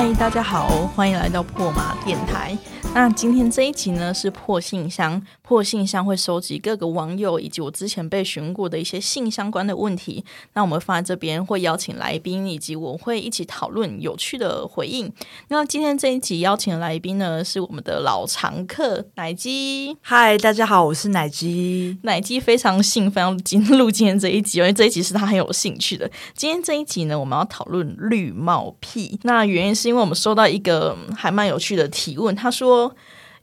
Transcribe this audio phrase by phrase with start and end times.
[0.00, 2.56] 嗨，大家好，欢迎来到破马电台。
[2.98, 10.24] 那今天这一集呢是破信箱，破信箱会收集各个网友以及我之前被询过的一些性相关的问题。
[10.54, 15.12] 那我们放在这边会邀请来宾，以及我会一起讨论有趣的回应。
[15.46, 19.96] 那今天这一集邀请的来宾呢是我们的老常客奶鸡。
[20.00, 21.96] 嗨，大家好，我是奶鸡。
[22.02, 26.10] 奶鸡非常兴奋要今录今天这一集，因为这一集是他很有兴趣的。
[26.34, 29.20] 今天这一集呢，我们要讨论绿帽癖。
[29.22, 32.87] 那原因是因为我们收到一个还蛮有趣的提问，他说。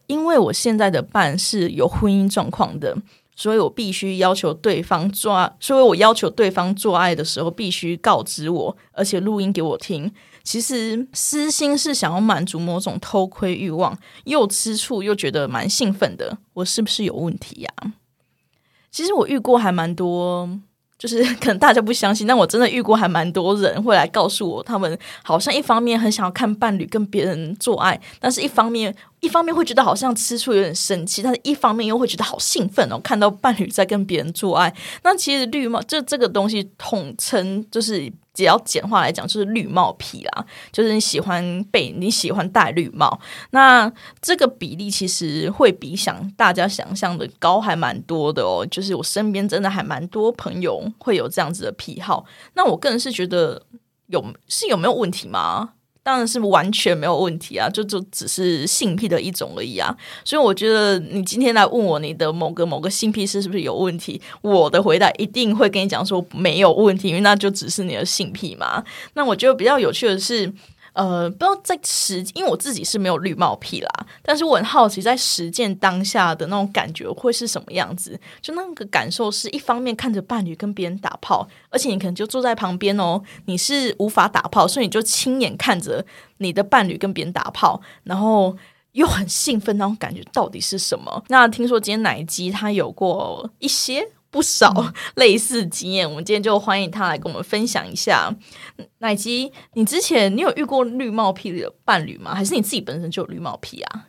[0.07, 2.95] 因为我现在的伴是有婚姻状况的，
[3.35, 10.11] 所以我必须要求对方做，所以我要求对方做爱的时候必须告知我，而且录音给我听。
[10.43, 16.37] 其实私心是想要满足某种偷窥欲望，又吃醋又觉得蛮兴奋的。
[16.53, 17.69] 我是不是有问题呀？
[18.91, 20.49] 其实我遇过还蛮多。
[20.97, 34.71] 就是可能大家不相信，但我真的遇过还蛮多人会来告诉我，他们好像一方面很想要看伴侣跟别人做爱，但是一方面一方面会觉得好像吃醋有点生气，但是一方面又会觉得好兴奋哦，看到伴侣在跟别人做爱。
[35.03, 38.11] 那其实绿帽就这个东西统称就是。
[38.35, 43.17] 只要简化来讲，就是绿帽癖啦，就是你喜欢被你喜欢戴绿帽，
[43.51, 43.89] 那
[44.21, 48.67] 这个比例其实会比想大家想象的高还蛮多的哦。
[48.69, 53.65] 就是我身边真的还蛮多朋友会有这样子的癖好，那我个人是觉得
[54.07, 55.69] 有是有没有问题吗？
[56.05, 59.97] 当然是完全没有问题啊，就就只是性癖的一种而已啊。
[60.23, 68.83] 所以我觉得你今天来问我你的某个某个性癖是是不是有问题，我的回答一定会跟你讲说没有问题，因为那就只是你的性癖嘛。
[69.15, 70.53] 那我觉得比较有趣的是。
[70.95, 78.19] 呃，不知道在实，因为我自己是没有绿帽癖啦，但是我很好奇，在实践当下的那种感觉会是什么样子？
[78.41, 86.05] 就那个感受是一方面看着伴侣跟别人打炮，而且你可能就坐在旁边哦，你是无法打炮，所以你就亲眼看着
[86.37, 88.57] 你的伴侣跟别人打炮，然后
[88.93, 91.23] 又很兴奋，那种感觉到底是什么？
[91.27, 94.07] 那听说今天奶鸡他有过一些。
[94.35, 98.35] 不少 类似经验，我们今天就欢迎他来跟我们分享一下。
[98.97, 102.35] 奶吉，你之前你有遇过绿帽癖的伴侣吗？
[102.35, 104.07] 还是你自己本身就有绿帽癖啊？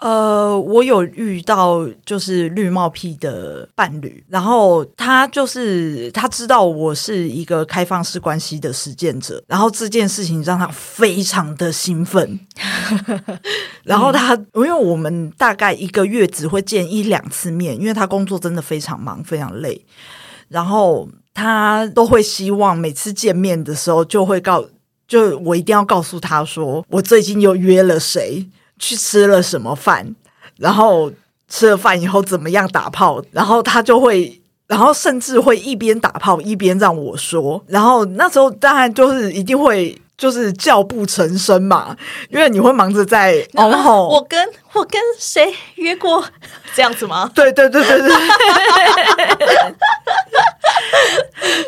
[0.00, 12.40] 呃，我有遇到就是绿帽癖的伴侣，然后他就是他知道我是一个开放式关系的实践者，然后这件事情让他非常的兴奋。
[13.84, 19.84] 然后他因为我们大概一个月只会见一两次面，因为他工作真的非常忙，非常累，
[20.48, 24.64] 然后他都会希望每次见面的时候就会告，
[25.06, 28.48] 就我一定要告诉他说我最近又约了谁。
[28.80, 30.16] 去吃了什么饭，
[30.56, 31.12] 然后
[31.48, 41.96] 吃了饭以后怎么样打炮，然后他就会，然后甚至会一边打炮一边让我说，然后那时候当然就是一定会就是叫不成声嘛，
[42.30, 46.24] 因为你会忙着在然后我跟我跟谁约过
[46.74, 47.30] 这样子吗？
[47.36, 48.10] 对对对对对，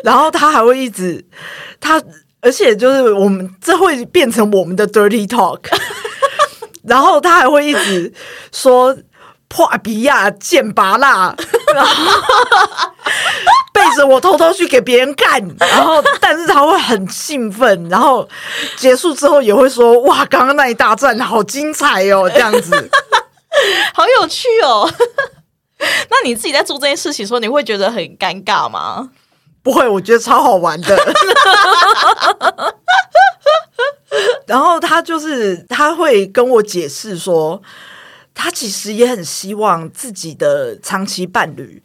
[0.03, 1.23] 然后他还会一直
[1.79, 2.01] 他，
[2.41, 5.59] 而且就是我们这会变成我们的 dirty talk。
[6.87, 8.13] 然后他还会一直
[8.51, 8.95] 说
[9.47, 11.35] 破比亚剑拔辣，
[11.73, 12.13] 然后
[13.71, 18.27] 背着我偷偷去给别人看，然后但是他会很兴奋，然后
[18.75, 22.89] 结束之后也会说哇，刚刚那一大战好精彩哦，这样子
[23.93, 24.91] 好有趣哦。
[26.09, 29.09] 那你自己在做这件事情，说你会觉得很尴尬吗？
[29.61, 30.97] 不会，我觉得超好玩的。
[34.53, 37.59] 然后他就是他会跟我解释说，
[38.35, 41.81] 他其实也很希望自己的长期伴侣，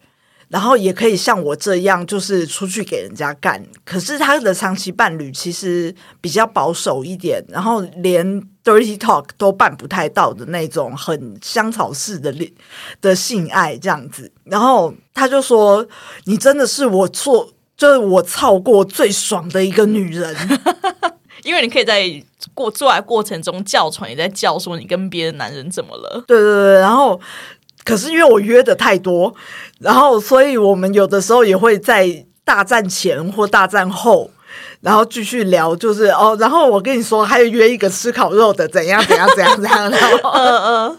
[0.48, 3.64] 然后也可以像我这样，就是出去给人家干。
[3.86, 12.30] 可是他的长期伴侣其实比较保守一点，然后连 dirty talk 都办不太到的那种很香草式的
[13.00, 14.30] 的性爱这样子。
[14.44, 15.88] 然后他就说
[16.28, 20.36] ：“你真的是我做，就是我操过最爽的一个女人。
[21.42, 22.04] ”因为你可以在
[22.54, 26.22] 过做爱过程中叫床，也在叫说你跟别的男人怎么了？
[26.26, 27.20] 对对对，然后
[27.84, 29.34] 可是因为我约的太多，
[29.80, 34.30] 然后所以我们有的时候也会在大战前或大战后，
[34.80, 40.98] 然后继续聊，就是哦，然后我跟你说，还有约一个吃烤肉的，怎样怎样怎样怎样，然后嗯嗯，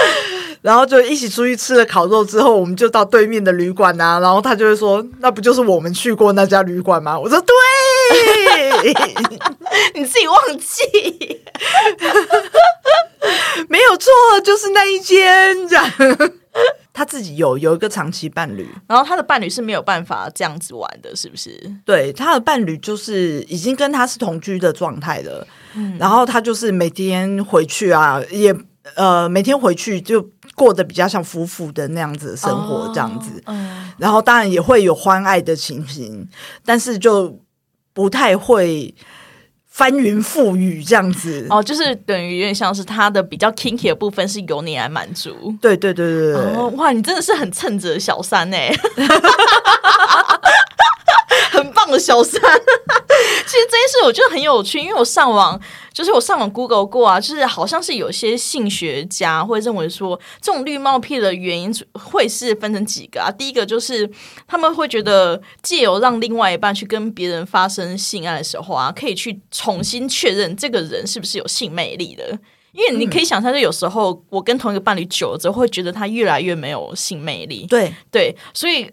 [0.62, 7.18] 然后就一起出去吃了烤肉之后，我们就到对面的旅馆啊，然后他就会说，那不就是我们去过那家旅馆吗？
[7.18, 7.54] 我说对。
[9.94, 11.40] 你自己忘记，
[13.68, 14.10] 没有错，
[14.44, 15.90] 就是那一间这样。
[16.92, 21.58] 他自己有有一个长期伴侣，然后他的伴侣是没有办法这样子玩的，是不是？
[21.84, 25.46] 对，他的伴侣就是已经跟他是同居的状态了，
[25.98, 28.54] 然后他就是每天回去啊，也
[28.96, 36.28] 呃每天回去就过得比较像夫妇的那样子的生活这样子，嗯，然后当然也会有欢爱的情形，
[36.64, 37.38] 但是就
[37.92, 38.94] 不太会
[39.66, 41.46] 翻云覆雨这样子。
[41.48, 45.54] 哦，就是等于有点像是他的比较 kinky 的部分是由你来满足。
[45.60, 48.72] 对对对对对，哦，哇，你真的是很称职的小三哎，
[52.00, 52.40] 小三。
[53.46, 55.60] 其实这件事我觉得很有趣，因为我上网，
[55.92, 63.30] 就是我上网 Google 过啊，就是好像是有些性学家会认为说，这种绿帽癖的原因会是分成几个啊。
[63.30, 64.08] 第一个就是
[64.46, 72.38] 他们会觉得借由让另外一半去跟别人发生性爱的时候啊，可以去重新确认这个人是不是有性魅力的。
[72.72, 77.66] 因为你可以想象，就有时候我跟同一个伴侣久了之后，会觉得他越来越没有性魅力。
[77.66, 78.88] 对对，所以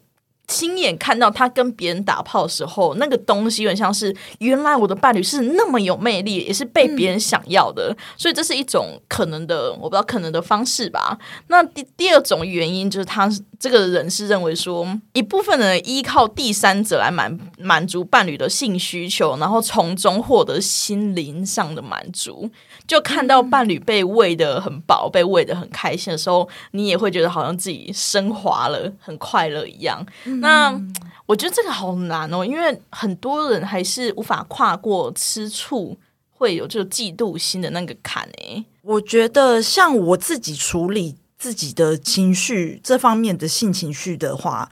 [0.47, 11.17] 亲眼看到他跟别人打炮的时候，那个东西有点像是原来我的伴侣是那么有魅力，也是被别人想要的，所以这是一种可能的，我不知道可能的方式吧。
[11.47, 13.29] 那第第二种原因就是他
[13.59, 22.50] 这个人是认为说，一部分人依靠第三者来满满足伴侣的性需求，然后从中获得心灵上的满足。
[22.88, 30.05] 就看到伴侣被喂的很饱，被喂的很开心的时候，你也会觉得好像自己升华了，很快乐一样。
[30.39, 30.80] 那
[31.25, 35.98] 我觉得这个好难哦，因为很多人还是无法跨过吃醋
[36.31, 38.63] 会有这个嫉妒心的那个坎诶。
[38.81, 44.69] 我觉得像我自己处理自己的情绪这方面的性情绪的话，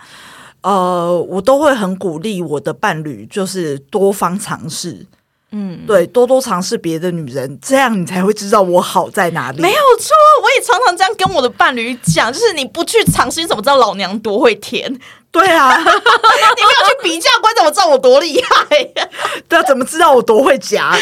[0.62, 5.06] 呃，我都会很鼓励我的伴侣，就是多方尝试。
[5.52, 9.62] 嗯，对，多多尝试别的女人，这样你才会知道我好在哪里。
[9.62, 10.12] 没有错，
[10.42, 15.00] 我也常常这样跟我的伴侣讲，就是你不去尝试，你怎么知道老娘多会甜？
[15.32, 18.66] 对啊， 你没有去比较，关怎么知道我多厉害？
[19.48, 20.94] 对啊，怎么知道我多会夹？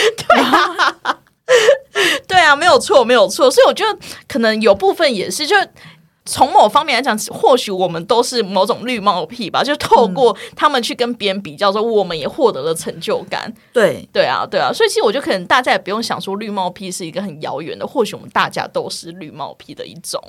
[2.27, 3.49] 对啊，没有错，没有错。
[3.49, 5.55] 所以我觉得可能有部分也是，就
[6.25, 13.53] 从某方面来讲，或许我们都是某种绿帽癖吧，就透过他们去跟别人比较之后，我们也获得了成就感。
[13.73, 14.71] 对，对啊，对啊。
[14.73, 20.21] 所以其实我觉得可能大家也不用想说绿帽癖是一个很遥远的，或许我们大家都是绿帽癖的一种。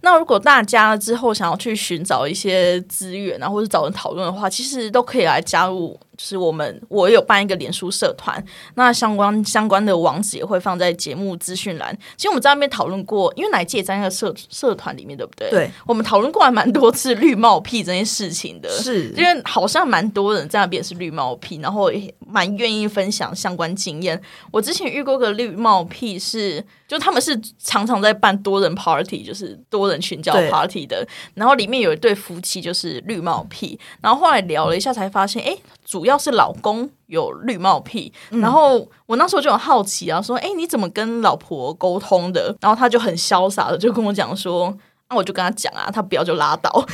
[0.00, 5.98] 那如果大家之后想要去寻找一些资源啊，或者找人讨论的话，其实都可以来加入。
[6.16, 8.42] 就是我们我有办一个脸书社团，
[8.74, 11.96] 那相关相关的网址也会放在节目资讯栏。
[12.16, 15.50] 其实我们在那边讨论过，因为奶姐在那个社社团里面，对不对？
[15.50, 24.20] 对，我们讨论过还蛮多次绿帽癖这件事情的，是因为好像蛮多人在那边是绿帽癖，然后也蛮愿意分享相关经验。
[24.50, 42.56] 我之前遇过个绿帽癖是，就他们是常常在办多人 party，就是多人群交 party 的，然后里面有一对夫妻就是绿帽癖，然后后来聊了一下才发现，哎，主要是老公有绿帽癖，然后我那时候就很好奇啊，说，哎，你怎么跟老婆沟通的？
[42.60, 44.74] 然后他就很潇洒的就跟我讲说。
[45.08, 46.68] 那、我就跟他讲啊，他不要就拉倒。
[46.74, 46.90] 我想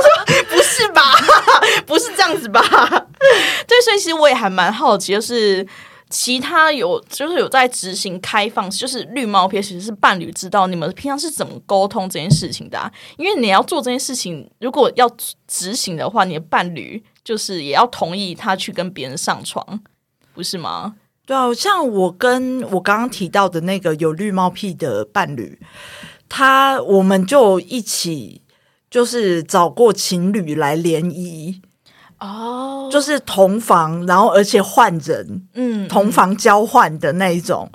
[0.00, 1.02] 说，不是吧？
[1.84, 2.62] 不是这样子吧？
[3.66, 5.66] 对，所以其实我也还蛮好奇，就是
[6.10, 12.88] 其他有就是有在执行开放，就是绿帽癖，其实是伴侣知道你们平常是怎么沟通这件事情的、啊。
[13.16, 15.10] 因为你要做这件事情，如果要
[15.48, 19.80] 执行的话，你的伴侣就是也要同意他去跟别人上床，
[20.34, 20.94] 不是吗？
[21.26, 25.58] 对啊，像我跟我刚刚提到的那个有绿帽癖的伴侣，
[26.28, 28.42] 他我们就一起
[28.90, 31.62] 就是找过情侣来联谊，
[32.20, 37.70] 哦，就是同房，然后而且换人，嗯，同房交换的那一种。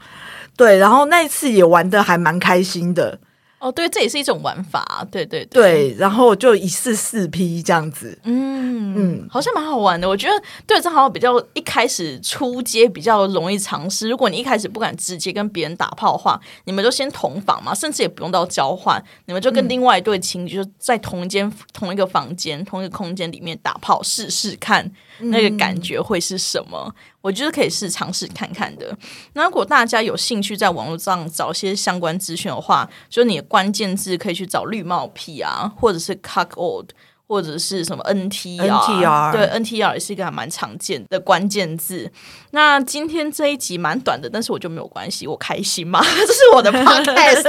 [0.55, 3.19] 对，然后那一次也玩的还蛮开心的，
[3.59, 10.07] 哦，对，这也是一种玩法，对对对，然后就一次四批这样子，嗯嗯好像蛮好玩的。
[10.07, 10.33] 我觉得
[10.65, 14.07] 对这好像比较一开始出街比较容易尝试。
[14.09, 24.89] 如果你一开始不敢直接跟别人打炮的话，你们就先同房嘛，甚至也不用到交换，你们就跟另外一对情侣就在同一间、同一个房间、同一个空间里面打炮试试看，
[25.19, 26.95] 那个感觉会是什么？
[27.21, 28.97] 我觉得可以试尝试看看的。
[29.33, 36.89] 那如果大家有兴趣在网络上找些相关资讯的话，就你的关键字可以去找绿帽癖啊，或者是 cock old。
[37.31, 42.11] 或者是什么 NTR，NTR 对 NTR 也是一个还蛮常见的关键字。
[42.53, 47.43] 那今天这一集蛮短的，但是我就没有关系，我开心嘛， 这是我的 podcast。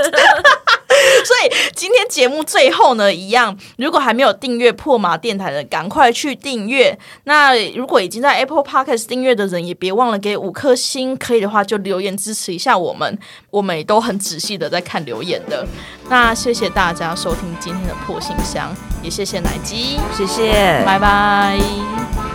[1.25, 6.99] 所以今天节目最后呢，一样，如果还没有订阅破马电台的，赶快去订阅。
[7.25, 13.19] 那如果已经在 Apple Podcast 订阅的人，也别忘了给五颗星，可以的话就留言支持一下我们，
[13.51, 15.67] 我们也都很仔细的在看留言的。
[16.09, 22.30] 那谢谢大家收听今天的破信箱，也谢谢奶鸡，谢谢，拜拜。